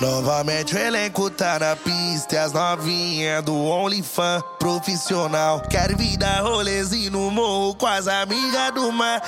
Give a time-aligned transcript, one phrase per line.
[0.00, 5.62] Novamente o elenco tá na pista e as novinhas do OnlyFans profissional.
[5.70, 9.22] Quero vir dar rolezinho no morro com as amigas do mar.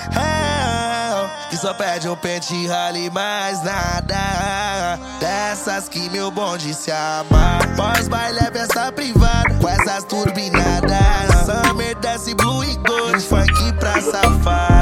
[1.49, 4.99] Que só pede um pente rale mais nada.
[5.19, 7.61] Dessas que meu bonde se ama.
[7.75, 11.39] Pós-baile é festa privada com essas turbinadas.
[11.47, 14.78] Summer desce blue e gold, funk pra safada.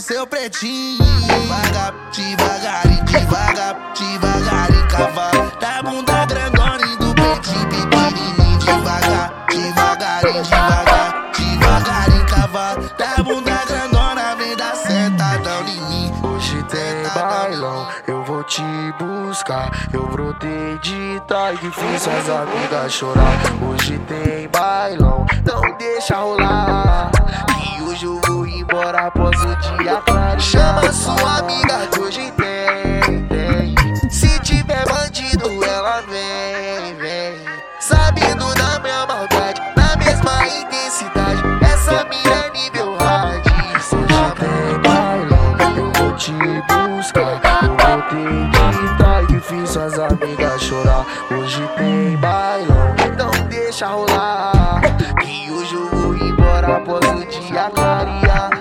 [0.00, 1.04] Seu pretinho.
[1.26, 5.52] Devagar, devagarinho, devagar, devagarinho, cavalo.
[5.60, 8.58] Da bunda grandona e do peitinho pequenininho.
[8.58, 12.90] Devagar, devagarinho, devagar, devagarinho, cavalo.
[12.96, 16.12] Da bunda grandona vem dar sentadão em mim.
[16.22, 18.62] Hoje tem bailão, eu vou te
[18.98, 19.70] buscar.
[19.92, 23.40] Eu brotei de trás e fiz suas amigas chorar.
[23.68, 26.99] Hoje tem bailão, não deixa rolar.
[29.06, 30.40] Após o dia claro.
[30.40, 34.10] Chama sua amiga que hoje tem, tem.
[34.10, 37.34] Se tiver bandido, ela vem, vem.
[37.80, 41.42] Sabendo da minha maldade, na mesma intensidade.
[41.62, 43.42] Essa mira é nível hard.
[43.76, 47.40] Hoje tem bailão, eu vou te buscar.
[47.62, 51.06] Eu voltei de trás e fiz suas amigas chorar.
[51.30, 54.80] Hoje tem bailão, não deixa rolar.
[55.20, 58.59] Que hoje eu vou embora após o dia clarear.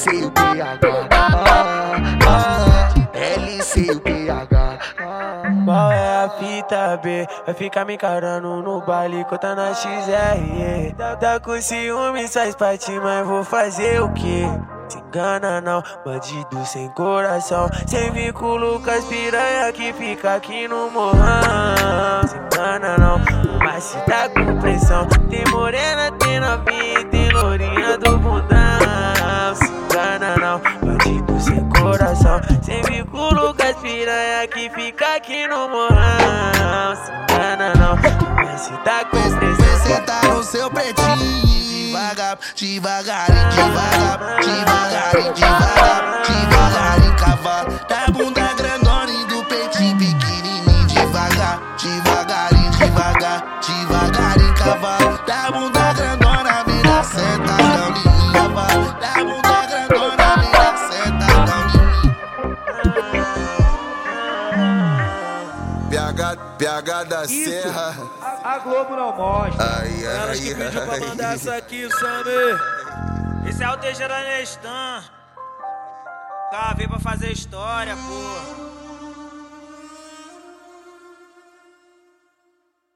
[0.00, 1.08] Ah, ah, LC e o PH.
[1.10, 1.92] Ah,
[2.26, 4.78] ah, LC e o PH.
[4.98, 5.42] Ah.
[5.66, 7.26] Qual é a fita B?
[7.44, 10.94] Vai ficar me encarando no baile, conta na XR.
[11.20, 14.46] Tá, com ciúme, sai parte, mas vou fazer o quê?
[14.88, 20.90] Se engana não, bandido sem coração Sem vínculo com as piranha que fica aqui no
[20.90, 23.20] morrão Se engana não,
[23.60, 28.79] mas se tá com pressão Tem morena, tem novinha, tem lourinha do bundão
[30.50, 37.12] não, bandido sem coração Sem vínculo com as piranha que fica aqui no morrão Se
[37.12, 41.90] engana não, se tá com Vem pressão sentar no seu pretinho.
[41.90, 47.80] Devagar, devagarinho, devagar, devagarinho, devagar, devagarinho, cavalo.
[47.88, 50.86] Da bunda grandona e do peitinho pequenininho.
[50.86, 55.18] Devagar, devagarinho, devagar, devagarinho, cavalo.
[55.26, 58.32] Da bunda grandona, vem dar sentadão em
[65.90, 67.94] PH, PH da Serra.
[68.22, 69.64] A, a Globo não mostra.
[69.80, 71.00] Ai, Elas que ai, pediu pra ai.
[71.00, 73.48] mandar essa aqui, Samir.
[73.48, 75.02] Esse é o Teixeira Nestan.
[76.50, 78.69] Tá, veio pra fazer história, pô.